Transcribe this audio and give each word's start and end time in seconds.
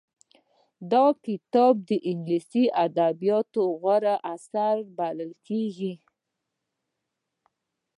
دا 0.91 1.05
کتاب 1.25 1.73
د 1.89 1.91
انګليسي 2.09 2.63
ادبياتو 2.85 3.61
غوره 3.81 4.15
اثر 4.33 4.73
بلل 4.97 5.31
کېږي. 5.47 5.93